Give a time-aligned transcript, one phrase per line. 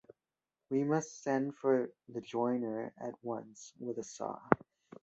[0.71, 4.39] We must send for the joiner at once, with a saw.